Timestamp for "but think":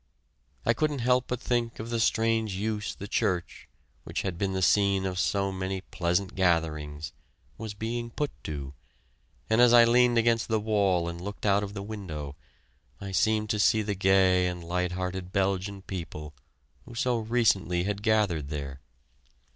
1.27-1.77